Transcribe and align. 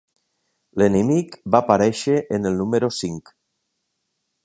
L'enemic 0.81 1.37
va 1.55 1.61
aparèixer 1.65 2.17
en 2.39 2.51
el 2.53 2.59
número 2.65 2.93
cinc. 3.03 3.33